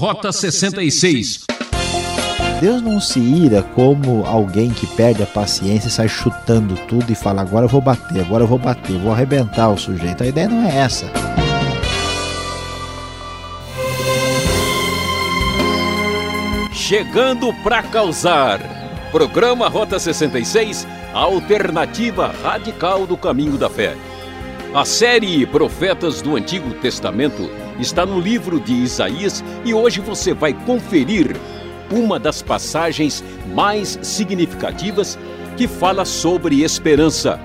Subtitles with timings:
[0.00, 1.44] Rota 66.
[2.58, 7.14] Deus não se ira como alguém que perde a paciência e sai chutando tudo e
[7.14, 10.22] fala: agora eu vou bater, agora eu vou bater, vou arrebentar o sujeito.
[10.22, 11.04] A ideia não é essa.
[16.72, 18.58] Chegando para causar.
[19.12, 23.94] Programa Rota 66, a alternativa radical do caminho da fé.
[24.72, 27.50] A série Profetas do Antigo Testamento
[27.82, 31.36] está no livro de Isaías e hoje você vai conferir
[31.90, 35.18] uma das passagens mais significativas
[35.56, 37.40] que fala sobre esperança.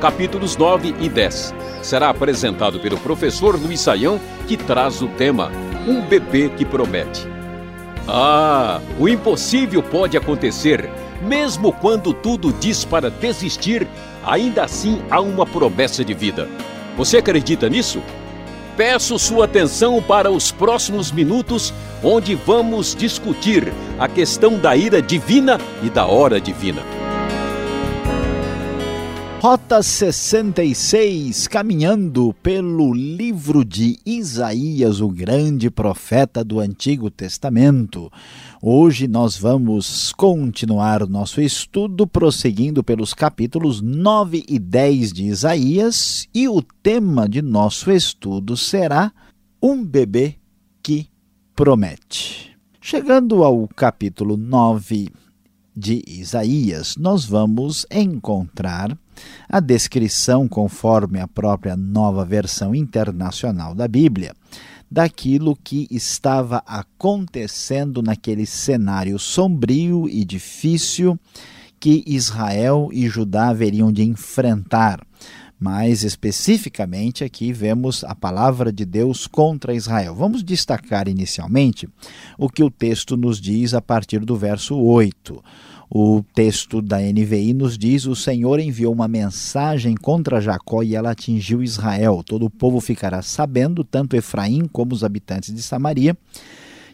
[0.00, 1.54] Capítulos 9 e 10.
[1.82, 5.50] Será apresentado pelo professor Luiz Saião, que traz o tema
[5.86, 7.28] Um bebê que promete.
[8.08, 10.88] Ah, o impossível pode acontecer,
[11.22, 13.86] mesmo quando tudo diz para desistir,
[14.24, 16.48] ainda assim há uma promessa de vida.
[16.96, 18.02] Você acredita nisso?
[18.80, 21.70] Peço sua atenção para os próximos minutos,
[22.02, 26.80] onde vamos discutir a questão da ira divina e da hora divina.
[29.42, 38.12] Rota 66, caminhando pelo livro de Isaías, o grande profeta do Antigo Testamento.
[38.60, 46.46] Hoje nós vamos continuar nosso estudo, prosseguindo pelos capítulos 9 e 10 de Isaías, e
[46.46, 49.10] o tema de nosso estudo será
[49.62, 50.34] Um bebê
[50.82, 51.08] que
[51.56, 52.54] promete.
[52.78, 55.08] Chegando ao capítulo 9
[55.74, 58.98] de Isaías, nós vamos encontrar
[59.48, 64.34] a descrição, conforme a própria nova versão internacional da Bíblia,
[64.90, 71.18] daquilo que estava acontecendo naquele cenário sombrio e difícil
[71.78, 75.00] que Israel e Judá haveriam de enfrentar.
[75.58, 80.14] Mais especificamente, aqui vemos a palavra de Deus contra Israel.
[80.14, 81.86] Vamos destacar inicialmente
[82.38, 85.42] o que o texto nos diz a partir do verso 8.
[85.92, 91.10] O texto da NVI nos diz: O Senhor enviou uma mensagem contra Jacó e ela
[91.10, 92.22] atingiu Israel.
[92.24, 96.16] Todo o povo ficará sabendo, tanto Efraim como os habitantes de Samaria,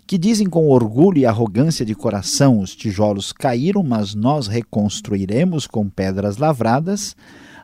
[0.06, 5.90] que dizem com orgulho e arrogância de coração: Os tijolos caíram, mas nós reconstruiremos com
[5.90, 7.14] pedras lavradas.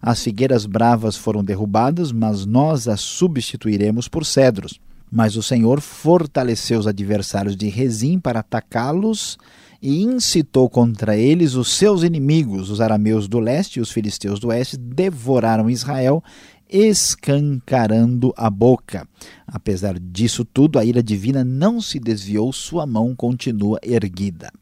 [0.02, 4.78] As figueiras bravas foram derrubadas, mas nós as substituiremos por cedros.
[5.10, 9.38] Mas o Senhor fortaleceu os adversários de Rezim para atacá-los
[9.82, 14.48] e incitou contra eles os seus inimigos, os arameus do leste e os filisteus do
[14.48, 16.22] oeste, devoraram Israel,
[16.70, 19.06] escancarando a boca.
[19.44, 24.52] Apesar disso tudo, a ira divina não se desviou, sua mão continua erguida.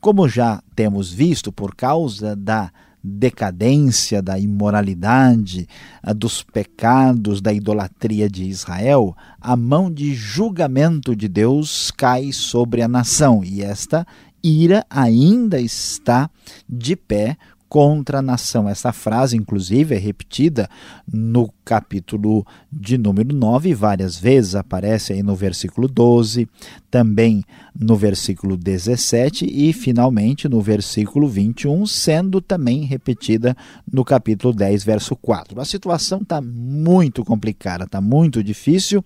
[0.00, 5.68] Como já temos visto, por causa da decadência, da imoralidade,
[6.16, 12.88] dos pecados, da idolatria de Israel, a mão de julgamento de Deus cai sobre a
[12.88, 14.06] nação e esta
[14.42, 16.30] ira ainda está
[16.68, 17.36] de pé
[17.72, 18.68] contra a nação.
[18.68, 20.68] Essa frase, inclusive, é repetida
[21.10, 26.46] no capítulo de número 9 várias vezes, aparece aí no versículo 12,
[26.90, 27.42] também
[27.74, 33.56] no versículo 17 e, finalmente, no versículo 21, sendo também repetida
[33.90, 35.58] no capítulo 10, verso 4.
[35.58, 39.02] A situação está muito complicada, está muito difícil,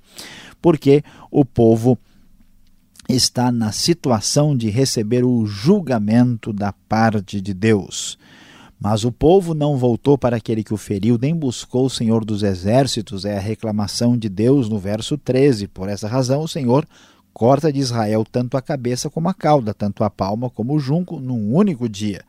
[0.61, 1.97] porque o povo
[3.09, 8.19] está na situação de receber o julgamento da parte de Deus.
[8.79, 12.43] Mas o povo não voltou para aquele que o feriu, nem buscou o Senhor dos
[12.43, 15.67] Exércitos, é a reclamação de Deus no verso 13.
[15.69, 16.87] Por essa razão, o Senhor
[17.33, 21.19] corta de Israel tanto a cabeça como a cauda, tanto a palma como o junco,
[21.21, 22.23] num único dia.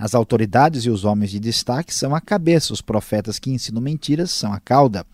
[0.00, 4.30] As autoridades e os homens de destaque são a cabeça, os profetas que ensinam mentiras
[4.30, 5.04] são a cauda.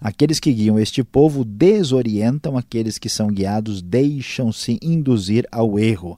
[0.00, 6.16] Aqueles que guiam este povo desorientam, aqueles que são guiados deixam-se induzir ao erro.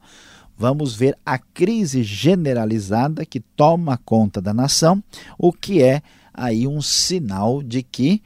[0.54, 5.02] Vamos ver a crise generalizada que toma conta da nação,
[5.38, 6.02] o que é
[6.34, 8.22] aí um sinal de que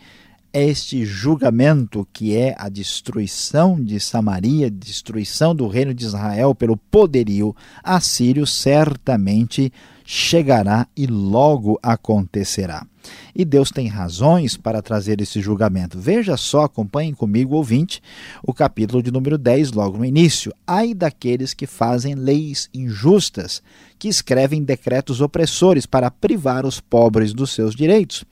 [0.63, 7.55] este julgamento, que é a destruição de Samaria, destruição do reino de Israel pelo poderio
[7.83, 9.73] assírio, certamente
[10.05, 12.87] chegará e logo acontecerá.
[13.35, 15.99] E Deus tem razões para trazer esse julgamento.
[15.99, 18.03] Veja só, acompanhem comigo, ouvinte,
[18.43, 20.53] o capítulo de número 10, logo no início.
[20.67, 23.63] Ai daqueles que fazem leis injustas,
[23.99, 28.25] que escrevem decretos opressores para privar os pobres dos seus direitos,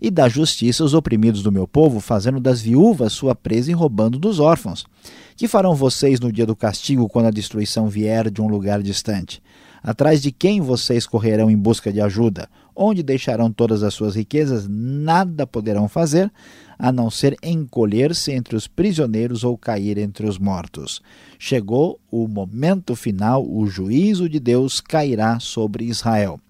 [0.00, 4.18] e da justiça os oprimidos do meu povo, fazendo das viúvas sua presa e roubando
[4.18, 4.84] dos órfãos.
[5.36, 9.40] Que farão vocês no dia do castigo, quando a destruição vier de um lugar distante?
[9.82, 12.48] Atrás de quem vocês correrão em busca de ajuda?
[12.74, 14.66] Onde deixarão todas as suas riquezas?
[14.68, 16.30] Nada poderão fazer,
[16.78, 21.02] a não ser encolher-se entre os prisioneiros ou cair entre os mortos.
[21.38, 26.40] Chegou o momento final, o juízo de Deus cairá sobre Israel.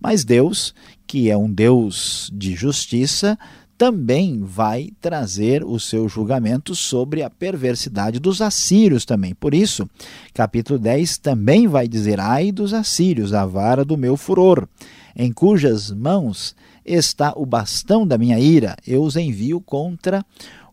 [0.00, 0.74] Mas Deus,
[1.06, 3.38] que é um Deus de justiça,
[3.82, 9.34] também vai trazer o seu julgamento sobre a perversidade dos assírios também.
[9.34, 9.90] Por isso,
[10.32, 14.68] capítulo 10 também vai dizer: Ai dos assírios, a vara do meu furor,
[15.16, 16.54] em cujas mãos
[16.86, 20.24] está o bastão da minha ira, eu os envio contra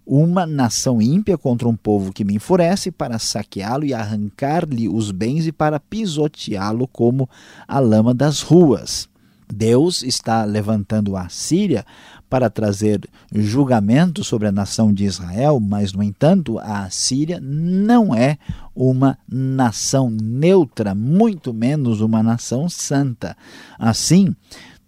[0.06, 5.48] uma nação ímpia contra um povo que me enfurece para saqueá-lo e arrancar-lhe os bens
[5.48, 7.28] e para pisoteá-lo como
[7.68, 9.09] a lama das ruas.
[9.52, 11.86] Deus está levantando a Síria
[12.30, 13.02] para trazer
[13.34, 18.38] julgamento sobre a nação de Israel, mas, no entanto, a Síria não é
[18.76, 23.36] uma nação neutra, muito menos uma nação santa.
[23.80, 24.36] Assim,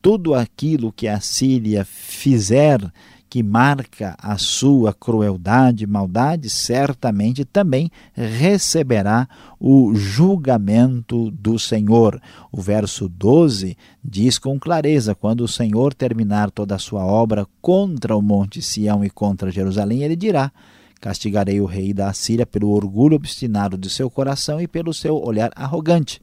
[0.01, 2.79] tudo aquilo que a Síria fizer
[3.31, 9.25] que marca a sua crueldade e maldade, certamente também receberá
[9.57, 12.21] o julgamento do Senhor.
[12.51, 18.17] O verso 12 diz com clareza: quando o Senhor terminar toda a sua obra contra
[18.17, 20.51] o monte Sião e contra Jerusalém, ele dirá:
[20.99, 25.51] Castigarei o rei da Assíria pelo orgulho obstinado de seu coração e pelo seu olhar
[25.55, 26.21] arrogante.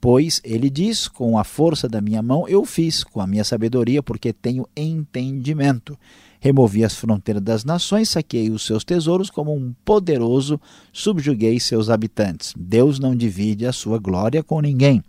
[0.00, 4.04] Pois ele diz: Com a força da minha mão eu fiz, com a minha sabedoria,
[4.04, 5.98] porque tenho entendimento.
[6.44, 10.60] Removi as fronteiras das nações, saqueei os seus tesouros, como um poderoso
[10.92, 12.52] subjuguei seus habitantes.
[12.54, 15.02] Deus não divide a sua glória com ninguém.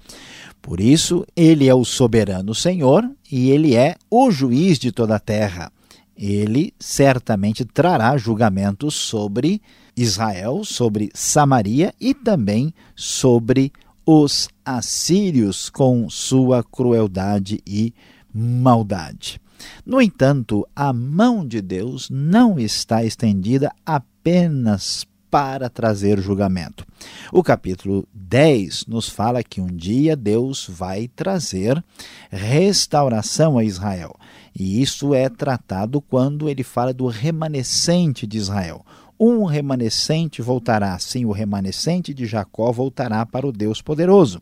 [0.61, 5.19] Por isso, ele é o soberano Senhor e ele é o juiz de toda a
[5.19, 5.69] terra.
[6.17, 9.61] Ele certamente trará julgamentos sobre
[9.93, 13.73] Israel, sobre Samaria e também sobre
[14.05, 17.93] os assírios com sua crueldade e
[18.33, 19.41] maldade.
[19.85, 25.05] No entanto, a mão de Deus não está estendida apenas
[25.35, 26.85] para trazer julgamento.
[27.29, 31.83] O capítulo 10 nos fala que um dia Deus vai trazer
[32.31, 34.15] restauração a Israel.
[34.57, 38.85] E isso é tratado quando ele fala do remanescente de Israel.
[39.19, 44.41] Um remanescente voltará, sim, o remanescente de Jacó voltará para o Deus poderoso.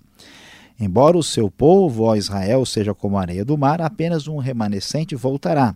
[0.79, 5.15] Embora o seu povo, ó Israel, seja como a areia do mar, apenas um remanescente
[5.15, 5.75] voltará.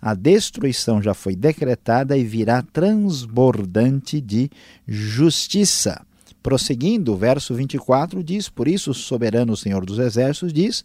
[0.00, 4.50] A destruição já foi decretada e virá transbordante de
[4.86, 6.04] justiça.
[6.42, 10.84] Prosseguindo, o verso 24 diz: Por isso o soberano Senhor dos Exércitos diz: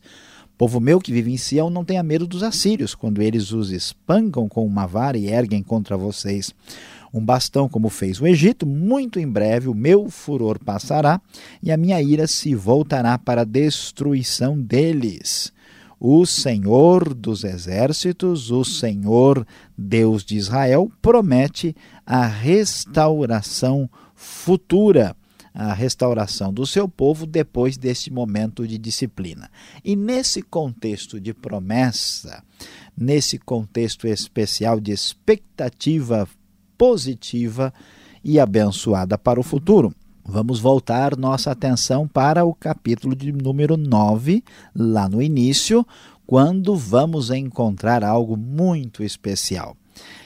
[0.57, 4.47] Povo meu que vive em Sião, não tenha medo dos assírios, quando eles os espancam
[4.47, 6.53] com uma vara e erguem contra vocês
[7.13, 11.21] um bastão, como fez o Egito, muito em breve o meu furor passará
[11.61, 15.51] e a minha ira se voltará para a destruição deles.
[15.99, 19.45] O Senhor dos exércitos, o Senhor
[19.77, 21.75] Deus de Israel, promete
[22.05, 25.15] a restauração futura
[25.53, 29.49] a restauração do seu povo depois deste momento de disciplina.
[29.83, 32.43] E nesse contexto de promessa,
[32.97, 36.27] nesse contexto especial de expectativa
[36.81, 37.71] positiva
[38.23, 39.93] e abençoada para o futuro.
[40.25, 44.43] Vamos voltar nossa atenção para o capítulo de número 9,
[44.75, 45.85] lá no início,
[46.25, 49.77] quando vamos encontrar algo muito especial.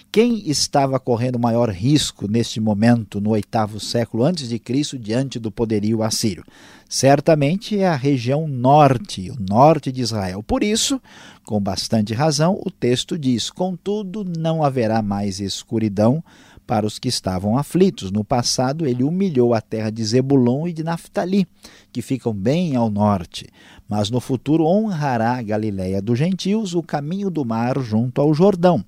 [0.09, 5.51] Quem estava correndo maior risco neste momento, no oitavo século antes de Cristo, diante do
[5.51, 6.45] poderio assírio?
[6.87, 10.41] Certamente é a região norte, o norte de Israel.
[10.41, 11.01] Por isso,
[11.45, 16.23] com bastante razão, o texto diz: Contudo, não haverá mais escuridão
[16.65, 18.11] para os que estavam aflitos.
[18.11, 21.47] No passado, ele humilhou a terra de Zebulon e de Naphtali,
[21.91, 23.47] que ficam bem ao norte.
[23.87, 28.83] Mas no futuro honrará a Galiléia dos gentios, o caminho do mar junto ao Jordão.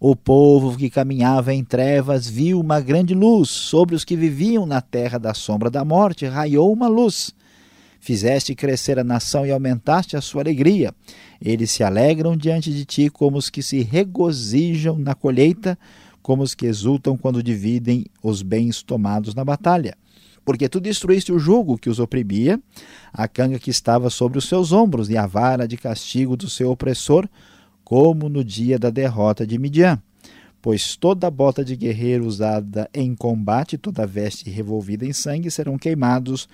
[0.00, 3.48] O povo que caminhava em trevas viu uma grande luz.
[3.50, 7.32] Sobre os que viviam na terra da sombra da morte, raiou uma luz.
[8.02, 10.92] Fizeste crescer a nação e aumentaste a sua alegria.
[11.40, 15.78] Eles se alegram diante de ti como os que se regozijam na colheita,
[16.20, 19.96] como os que exultam quando dividem os bens tomados na batalha.
[20.44, 22.60] Porque tu destruíste o jugo que os oprimia,
[23.12, 26.72] a canga que estava sobre os seus ombros e a vara de castigo do seu
[26.72, 27.28] opressor,
[27.84, 30.02] como no dia da derrota de Midian.
[30.60, 36.48] Pois toda bota de guerreiro usada em combate, toda veste revolvida em sangue serão queimados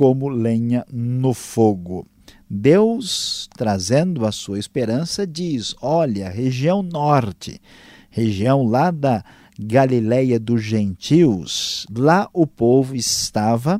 [0.00, 2.06] como lenha no fogo.
[2.48, 7.60] Deus, trazendo a sua esperança, diz: Olha, região norte,
[8.08, 9.22] região lá da
[9.60, 13.78] Galileia dos gentios, lá o povo estava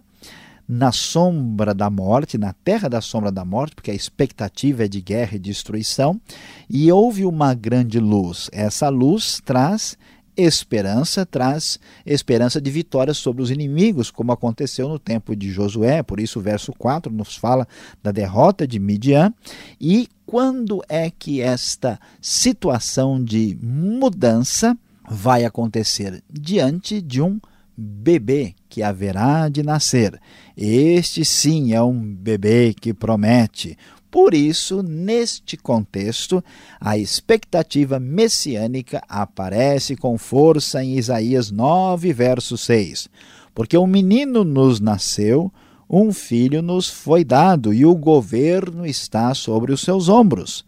[0.69, 5.01] na sombra da morte, na terra da sombra da morte, porque a expectativa é de
[5.01, 6.21] guerra e destruição,
[6.69, 8.51] e houve uma grande luz.
[8.53, 9.97] Essa luz traz
[10.37, 16.21] esperança, traz esperança de vitória sobre os inimigos, como aconteceu no tempo de Josué, por
[16.21, 17.67] isso o verso 4 nos fala
[18.03, 19.33] da derrota de Midian,
[19.81, 26.23] e quando é que esta situação de mudança vai acontecer?
[26.31, 27.41] Diante de um
[27.77, 30.21] bebê que haverá de nascer.
[30.57, 33.77] Este sim é um bebê que promete.
[34.11, 36.43] Por isso, neste contexto,
[36.81, 43.09] a expectativa messiânica aparece com força em Isaías 9, verso 6.
[43.55, 45.53] Porque um menino nos nasceu,
[45.89, 50.65] um filho nos foi dado, e o governo está sobre os seus ombros.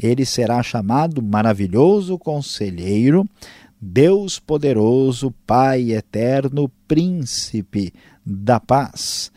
[0.00, 3.28] Ele será chamado Maravilhoso Conselheiro,
[3.80, 7.92] Deus poderoso, Pai eterno, príncipe
[8.24, 9.32] da paz.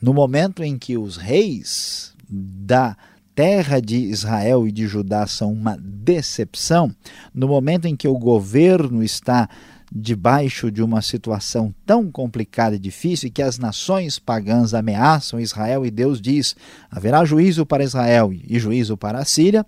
[0.00, 2.96] No momento em que os reis da
[3.34, 6.94] terra de Israel e de Judá são uma decepção,
[7.34, 9.48] no momento em que o governo está
[9.94, 15.90] debaixo de uma situação tão complicada e difícil que as nações pagãs ameaçam Israel e
[15.90, 16.56] Deus diz:
[16.90, 19.66] haverá juízo para Israel e juízo para a Síria.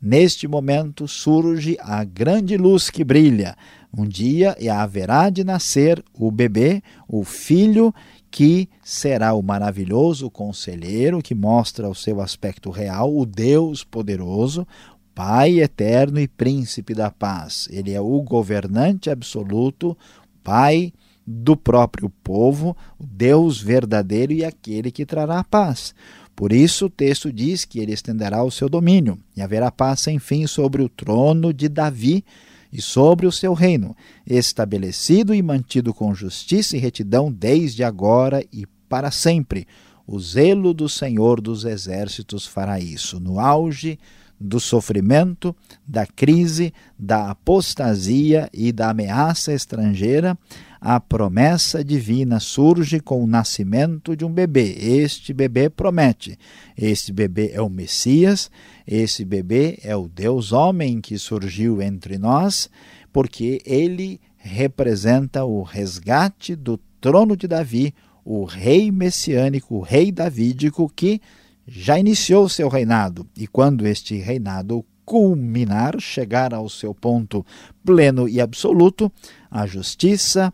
[0.00, 3.54] Neste momento surge a grande luz que brilha.
[3.96, 7.94] Um dia haverá de nascer o bebê, o filho,
[8.36, 14.68] que será o maravilhoso conselheiro que mostra o seu aspecto real, o Deus poderoso,
[15.14, 17.66] Pai eterno e príncipe da paz.
[17.70, 19.96] Ele é o governante absoluto,
[20.44, 20.92] Pai
[21.26, 25.94] do próprio povo, o Deus verdadeiro e aquele que trará paz.
[26.36, 30.18] Por isso o texto diz que ele estenderá o seu domínio e haverá paz sem
[30.18, 32.22] fim sobre o trono de Davi
[32.76, 38.66] e sobre o seu reino, estabelecido e mantido com justiça e retidão desde agora e
[38.86, 39.66] para sempre.
[40.06, 43.18] O zelo do Senhor dos Exércitos fará isso.
[43.18, 43.98] No auge
[44.38, 45.56] do sofrimento,
[45.88, 50.36] da crise, da apostasia e da ameaça estrangeira,
[50.80, 54.76] a promessa divina surge com o nascimento de um bebê.
[54.78, 56.38] Este bebê promete.
[56.76, 58.50] Este bebê é o Messias,
[58.86, 62.70] esse bebê é o Deus homem que surgiu entre nós,
[63.12, 70.90] porque ele representa o resgate do trono de Davi, o rei messiânico, o rei davídico
[70.94, 71.20] que
[71.66, 77.46] já iniciou seu reinado, e quando este reinado culminar, chegar ao seu ponto
[77.84, 79.10] pleno e absoluto,
[79.50, 80.52] a justiça,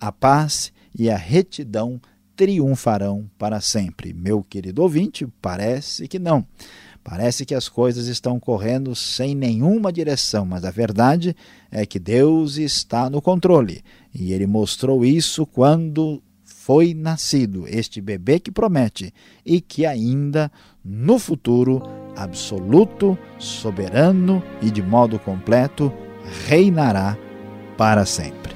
[0.00, 2.00] a paz e a retidão
[2.36, 4.12] triunfarão para sempre.
[4.12, 6.46] Meu querido ouvinte, parece que não.
[7.04, 11.34] Parece que as coisas estão correndo sem nenhuma direção, mas a verdade
[11.70, 13.82] é que Deus está no controle.
[14.14, 19.12] E ele mostrou isso quando foi nascido este bebê que promete
[19.44, 20.50] e que ainda
[20.84, 21.82] no futuro
[22.16, 25.92] absoluto, soberano e de modo completo
[26.46, 27.18] reinará
[27.82, 28.54] para sempre.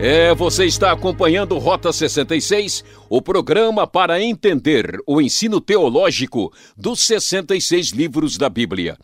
[0.00, 7.90] É, você está acompanhando Rota 66, o programa para entender o ensino teológico dos 66
[7.90, 8.96] livros da Bíblia.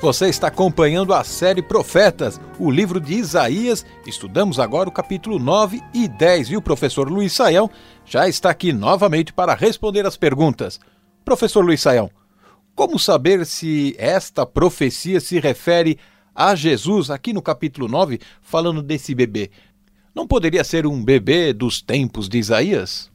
[0.00, 3.84] Você está acompanhando a série Profetas, o livro de Isaías.
[4.06, 7.68] Estudamos agora o capítulo 9 e 10 e o professor Luiz Saião
[8.04, 10.78] já está aqui novamente para responder as perguntas.
[11.24, 12.08] Professor Luiz Saião,
[12.76, 15.98] como saber se esta profecia se refere
[16.36, 19.50] a Jesus aqui no capítulo 9, falando desse bebê?
[20.14, 23.10] Não poderia ser um bebê dos tempos de Isaías?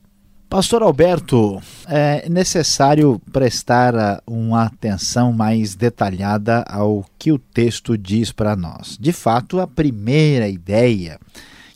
[0.50, 8.34] Pastor Alberto, é necessário prestar ah, uma atenção mais detalhada ao que o texto diz
[8.34, 8.98] para nós.
[9.00, 11.18] De fato, a primeira ideia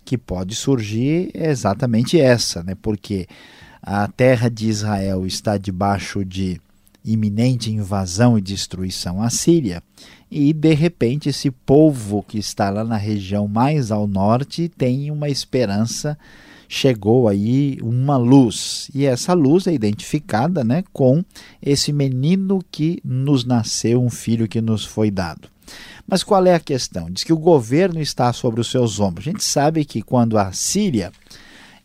[0.04, 2.76] que pode surgir é exatamente essa, né?
[2.82, 3.28] porque
[3.82, 6.60] a terra de Israel está debaixo de
[7.06, 9.82] iminente invasão e destruição assíria,
[10.30, 15.30] e de repente esse povo que está lá na região mais ao norte tem uma
[15.30, 16.18] esperança
[16.68, 21.24] chegou aí uma luz e essa luz é identificada né, com
[21.62, 25.48] esse menino que nos nasceu, um filho que nos foi dado.
[26.08, 27.10] Mas qual é a questão?
[27.10, 29.28] Diz que o governo está sobre os seus ombros.
[29.28, 31.12] A gente sabe que quando a Síria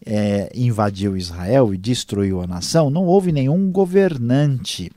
[0.04, 4.90] é, invadiu Israel e destruiu a nação, não houve nenhum governante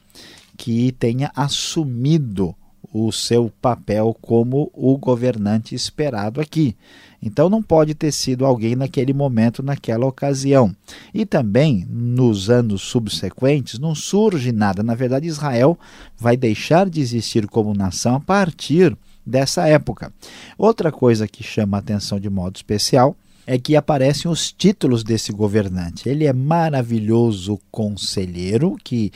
[0.57, 2.55] que tenha assumido
[2.93, 6.75] o seu papel como o governante esperado aqui.
[7.22, 10.75] Então não pode ter sido alguém naquele momento, naquela ocasião.
[11.13, 14.83] E também nos anos subsequentes não surge nada.
[14.83, 15.79] Na verdade, Israel
[16.17, 18.95] vai deixar de existir como nação a partir
[19.25, 20.12] dessa época.
[20.57, 23.15] Outra coisa que chama a atenção de modo especial
[23.46, 26.08] é que aparecem os títulos desse governante.
[26.08, 29.12] Ele é maravilhoso conselheiro, que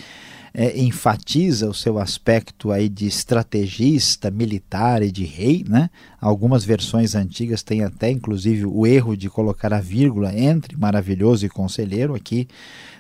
[0.54, 5.90] é, enfatiza o seu aspecto aí de estrategista militar e de rei, né?
[6.20, 11.50] Algumas versões antigas têm até inclusive o erro de colocar a vírgula entre maravilhoso e
[11.50, 12.16] conselheiro.
[12.16, 12.48] Aqui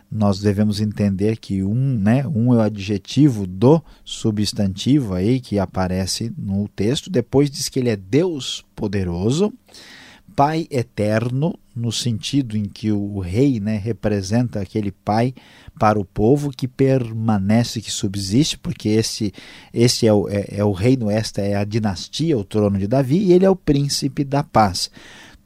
[0.10, 6.32] nós devemos entender que um, né, um é o adjetivo do substantivo aí que aparece
[6.38, 7.10] no texto.
[7.10, 9.52] Depois diz que ele é Deus poderoso.
[10.38, 15.34] Pai eterno, no sentido em que o rei né, representa aquele pai
[15.79, 19.34] para o povo que permanece, que subsiste, porque esse,
[19.74, 23.17] esse é, o, é, é o reino, esta é a dinastia, o trono de Davi,
[23.17, 24.91] e ele é o príncipe da paz.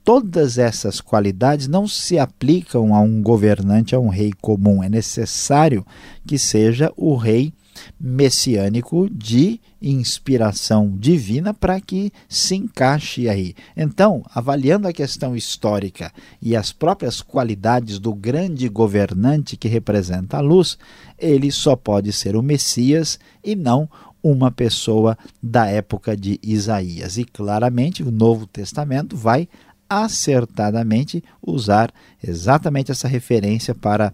[0.03, 4.83] Todas essas qualidades não se aplicam a um governante, a um rei comum.
[4.83, 5.86] É necessário
[6.27, 7.53] que seja o rei
[8.00, 13.56] messiânico de inspiração divina para que se encaixe aí.
[13.75, 16.12] Então, avaliando a questão histórica
[16.42, 20.78] e as próprias qualidades do grande governante que representa a luz,
[21.18, 23.90] ele só pode ser o Messias e não
[24.24, 27.18] uma pessoa da época de Isaías.
[27.18, 29.48] E claramente o Novo Testamento vai
[29.90, 31.92] acertadamente usar
[32.24, 34.13] exatamente essa referência para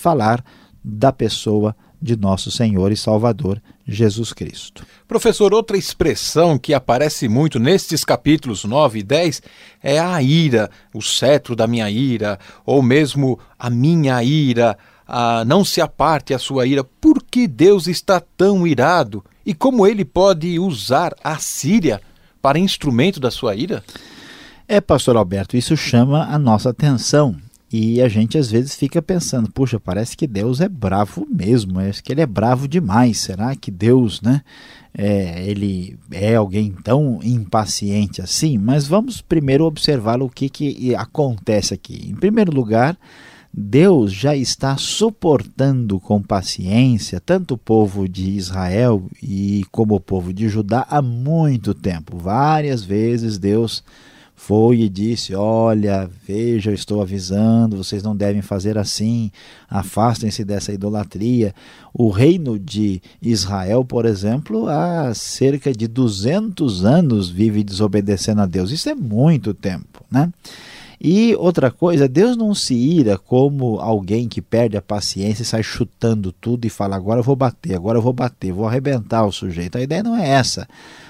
[0.00, 0.44] falar
[0.84, 4.84] da pessoa de nosso Senhor e Salvador Jesus Cristo.
[5.06, 9.42] Professor, outra expressão que aparece muito nestes capítulos 9 e 10
[9.82, 15.64] é a ira, o cetro da minha ira, ou mesmo a minha ira, a não
[15.64, 16.82] se aparte a sua ira.
[16.82, 19.24] Por que Deus está tão irado?
[19.46, 22.00] E como ele pode usar a Síria
[22.40, 23.84] para instrumento da sua ira?
[24.66, 27.36] É, pastor Alberto, isso chama a nossa atenção.
[27.72, 32.02] E a gente às vezes fica pensando, puxa, parece que Deus é bravo mesmo, parece
[32.02, 33.18] que ele é bravo demais.
[33.18, 34.42] Será que Deus, né,
[34.92, 38.58] é, ele é alguém tão impaciente assim?
[38.58, 42.10] Mas vamos primeiro observar o que, que acontece aqui.
[42.10, 42.98] Em primeiro lugar,
[43.54, 50.32] Deus já está suportando com paciência tanto o povo de Israel e como o povo
[50.32, 52.18] de Judá há muito tempo.
[52.18, 53.82] Várias vezes Deus
[54.34, 59.30] foi e disse: Olha, veja, eu estou avisando, vocês não devem fazer assim,
[59.68, 61.54] afastem-se dessa idolatria.
[61.94, 68.70] O reino de Israel, por exemplo, há cerca de 200 anos vive desobedecendo a Deus.
[68.70, 70.32] Isso é muito tempo, né?
[71.04, 75.60] E outra coisa, Deus não se ira como alguém que perde a paciência e sai
[75.60, 79.32] chutando tudo e fala: agora eu vou bater, agora eu vou bater, vou arrebentar o
[79.32, 79.76] sujeito.
[79.76, 80.68] A ideia não é essa.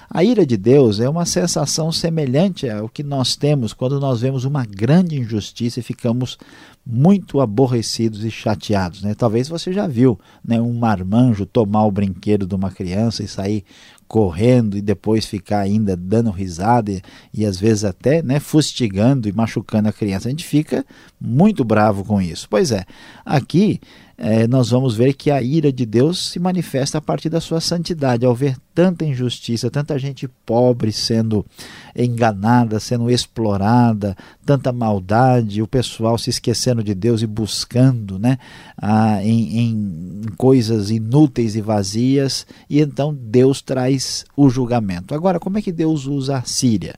[0.08, 4.46] A ira de Deus é uma sensação semelhante ao que nós temos quando nós vemos
[4.46, 6.38] uma grande injustiça e ficamos
[6.84, 9.02] muito aborrecidos e chateados.
[9.02, 9.14] Né?
[9.14, 13.64] Talvez você já viu né, um marmanjo tomar o brinquedo de uma criança e sair
[14.08, 17.00] correndo e depois ficar ainda dando risada e,
[17.32, 20.28] e às vezes até né, fustigando e machucando a criança.
[20.28, 20.84] A gente fica
[21.20, 22.46] muito bravo com isso.
[22.50, 22.84] Pois é,
[23.24, 23.80] aqui
[24.24, 27.60] é, nós vamos ver que a ira de Deus se manifesta a partir da sua
[27.60, 31.44] santidade, ao ver tanta injustiça, tanta gente pobre sendo
[31.96, 38.38] enganada, sendo explorada, tanta maldade, o pessoal se esquecendo de Deus e buscando né,
[38.80, 45.16] ah, em, em coisas inúteis e vazias, e então Deus traz o julgamento.
[45.16, 46.94] Agora, como é que Deus usa a Síria?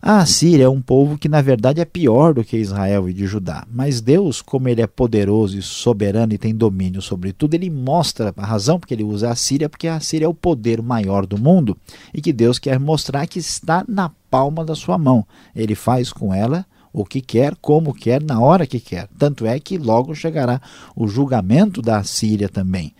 [0.00, 3.26] A Assíria é um povo que na verdade é pior do que Israel e de
[3.26, 7.70] Judá, mas Deus, como ele é poderoso e soberano e tem domínio sobre tudo, ele
[7.70, 11.26] mostra a razão porque ele usa a Síria, porque a Síria é o poder maior
[11.26, 11.76] do mundo
[12.12, 15.26] e que Deus quer mostrar que está na palma da sua mão.
[15.54, 19.08] Ele faz com ela o que quer, como quer, na hora que quer.
[19.18, 20.60] Tanto é que logo chegará
[20.94, 22.94] o julgamento da Síria também.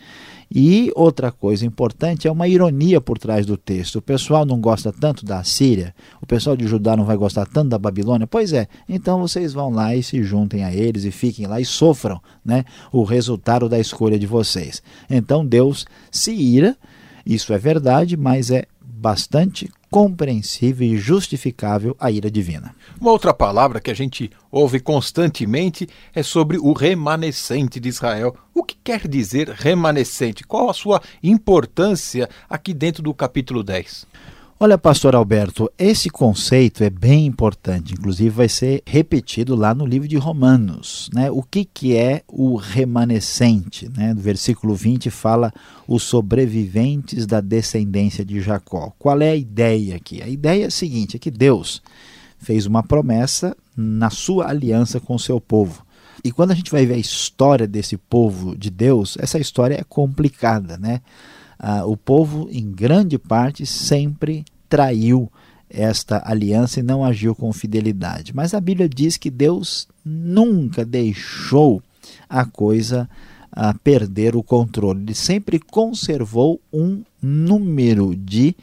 [0.50, 3.96] E outra coisa importante é uma ironia por trás do texto.
[3.96, 7.70] O pessoal não gosta tanto da Síria, o pessoal de Judá não vai gostar tanto
[7.70, 8.26] da Babilônia.
[8.26, 11.64] Pois é, então vocês vão lá e se juntem a eles e fiquem lá e
[11.64, 14.82] sofram né, o resultado da escolha de vocês.
[15.10, 16.76] Então Deus se ira,
[17.24, 18.66] isso é verdade, mas é
[19.06, 22.74] bastante compreensível e justificável a ira divina.
[23.00, 28.34] Uma outra palavra que a gente ouve constantemente é sobre o remanescente de Israel.
[28.52, 30.42] O que quer dizer remanescente?
[30.42, 34.08] Qual a sua importância aqui dentro do capítulo 10?
[34.58, 40.08] Olha, pastor Alberto, esse conceito é bem importante, inclusive vai ser repetido lá no livro
[40.08, 41.10] de Romanos.
[41.12, 41.30] Né?
[41.30, 43.86] O que, que é o remanescente?
[43.94, 44.14] Né?
[44.14, 45.52] No versículo 20 fala
[45.86, 48.94] os sobreviventes da descendência de Jacó.
[48.98, 50.22] Qual é a ideia aqui?
[50.22, 51.82] A ideia é a seguinte: é que Deus
[52.38, 55.84] fez uma promessa na sua aliança com o seu povo.
[56.24, 59.84] E quando a gente vai ver a história desse povo de Deus, essa história é
[59.84, 61.02] complicada, né?
[61.58, 65.30] Ah, o povo, em grande parte, sempre traiu
[65.68, 68.34] esta aliança e não agiu com fidelidade.
[68.34, 71.82] Mas a Bíblia diz que Deus nunca deixou
[72.28, 73.08] a coisa
[73.50, 75.00] a perder o controle.
[75.00, 78.54] Ele sempre conservou um número de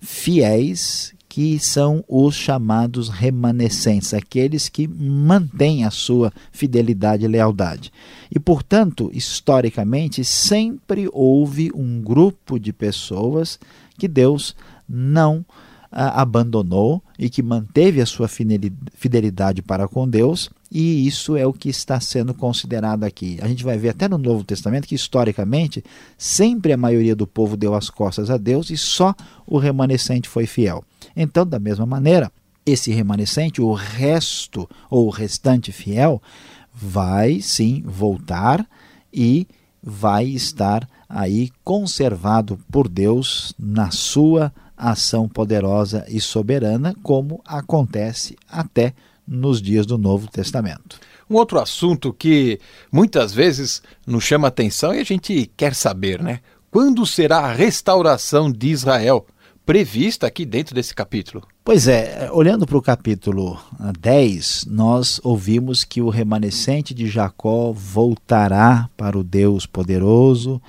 [0.00, 7.90] fiéis que são os chamados remanescentes, aqueles que mantêm a sua fidelidade e lealdade.
[8.30, 13.58] E, portanto, historicamente, sempre houve um grupo de pessoas
[13.96, 14.54] que Deus
[14.86, 15.42] não
[15.92, 21.68] abandonou e que manteve a sua fidelidade para com Deus, e isso é o que
[21.68, 23.38] está sendo considerado aqui.
[23.42, 25.84] A gente vai ver até no Novo Testamento que, historicamente,
[26.16, 29.14] sempre a maioria do povo deu as costas a Deus e só
[29.46, 30.82] o remanescente foi fiel.
[31.14, 32.32] Então, da mesma maneira,
[32.64, 36.22] esse remanescente, o resto ou o restante fiel,
[36.72, 38.66] vai sim voltar
[39.12, 39.46] e
[39.82, 44.50] vai estar aí conservado por Deus na sua
[44.90, 48.92] ação poderosa e soberana, como acontece até
[49.26, 50.98] nos dias do Novo Testamento.
[51.30, 52.58] Um outro assunto que
[52.90, 56.40] muitas vezes nos chama atenção e a gente quer saber, né?
[56.70, 59.26] Quando será a restauração de Israel?
[59.64, 61.46] prevista aqui dentro desse capítulo.
[61.64, 63.58] Pois é, olhando para o capítulo
[64.00, 70.60] 10, nós ouvimos que o remanescente de Jacó voltará para o Deus poderoso.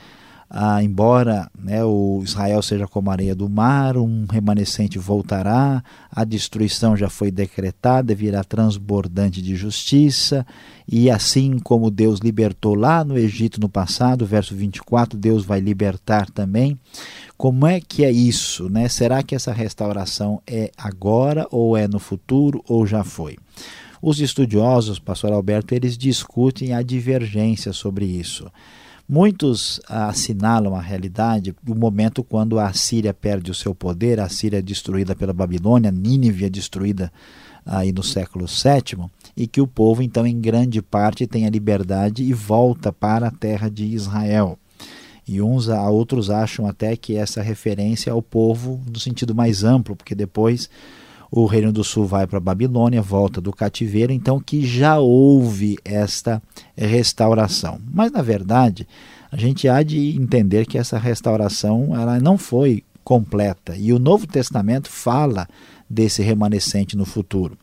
[0.56, 6.24] Ah, embora né, o Israel seja como a areia do mar, um remanescente voltará, a
[6.24, 10.46] destruição já foi decretada, virá transbordante de justiça,
[10.88, 16.30] e assim como Deus libertou lá no Egito no passado, verso 24, Deus vai libertar
[16.30, 16.78] também.
[17.36, 18.70] Como é que é isso?
[18.70, 18.88] Né?
[18.90, 23.40] Será que essa restauração é agora ou é no futuro ou já foi?
[24.00, 28.46] Os estudiosos, pastor Alberto, eles discutem a divergência sobre isso.
[29.08, 34.60] Muitos assinalam a realidade do momento quando a Síria perde o seu poder, a Síria
[34.60, 37.12] é destruída pela Babilônia, Nínive é destruída
[37.66, 42.24] aí no século VII, e que o povo, então, em grande parte, tem a liberdade
[42.24, 44.58] e volta para a terra de Israel.
[45.28, 49.96] E uns a outros acham até que essa referência ao povo no sentido mais amplo,
[49.96, 50.70] porque depois
[51.36, 55.80] o Reino do Sul vai para a Babilônia, volta do cativeiro, então que já houve
[55.84, 56.40] esta
[56.78, 57.82] restauração.
[57.92, 58.88] Mas na verdade,
[59.32, 64.28] a gente há de entender que essa restauração ela não foi completa e o Novo
[64.28, 65.48] Testamento fala
[65.90, 67.58] desse remanescente no futuro.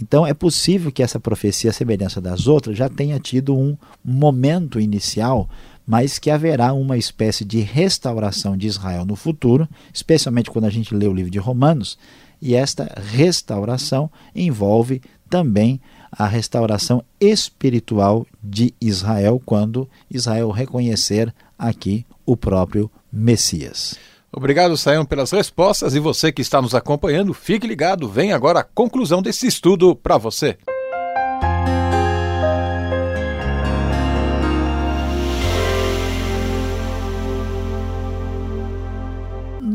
[0.00, 4.78] Então é possível que essa profecia, a semelhança das outras, já tenha tido um momento
[4.78, 5.48] inicial
[5.90, 10.94] mas que haverá uma espécie de restauração de Israel no futuro, especialmente quando a gente
[10.94, 11.96] lê o livro de Romanos,
[12.40, 22.36] e esta restauração envolve também a restauração espiritual de Israel, quando Israel reconhecer aqui o
[22.36, 23.96] próprio Messias.
[24.32, 28.64] Obrigado, Sayão, pelas respostas e você que está nos acompanhando, fique ligado, vem agora a
[28.64, 30.56] conclusão desse estudo para você.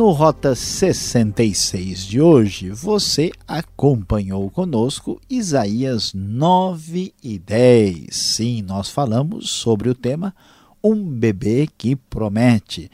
[0.04, 8.08] No Rota 66 de hoje, você acompanhou conosco Isaías 9 e 10.
[8.14, 10.36] Sim, nós falamos sobre o tema
[10.84, 12.92] Um bebê que promete.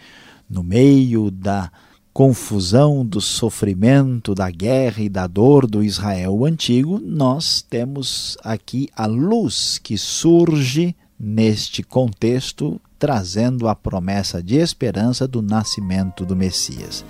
[0.47, 1.71] No meio da
[2.13, 9.07] confusão, do sofrimento, da guerra e da dor do Israel antigo, nós temos aqui a
[9.07, 17.05] luz que surge neste contexto trazendo a promessa de esperança do nascimento do Messias.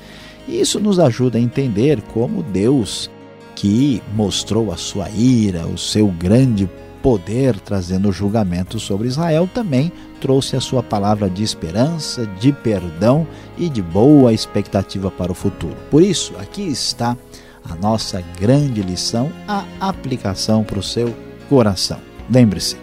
[0.48, 3.10] Isso nos ajuda a entender como Deus,
[3.56, 6.70] que mostrou a sua ira, o seu grande
[7.02, 13.26] poder trazendo julgamento sobre Israel, também trouxe a sua palavra de esperança, de perdão
[13.58, 15.76] e de boa expectativa para o futuro.
[15.90, 17.18] Por isso, aqui está
[17.64, 21.14] a nossa grande lição, a aplicação para o seu
[21.48, 22.00] coração.
[22.30, 22.78] Lembre-se,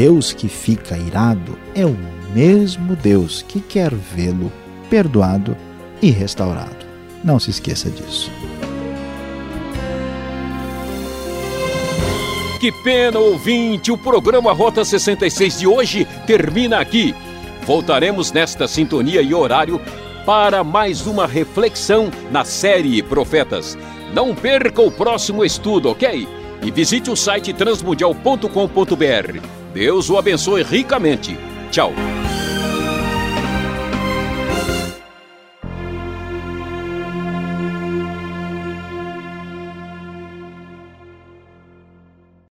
[0.00, 1.94] Deus que fica irado é o
[2.32, 4.50] mesmo Deus que quer vê-lo
[4.88, 5.54] perdoado
[6.00, 6.86] e restaurado.
[7.22, 8.32] Não se esqueça disso.
[12.58, 13.92] Que pena, ouvinte!
[13.92, 17.14] O programa Rota 66 de hoje termina aqui.
[17.66, 19.78] Voltaremos nesta sintonia e horário
[20.24, 23.76] para mais uma reflexão na série Profetas.
[24.14, 26.26] Não perca o próximo estudo, ok?
[26.62, 29.59] E visite o site transmundial.com.br.
[29.72, 31.36] Deus o abençoe ricamente.
[31.70, 31.92] Tchau.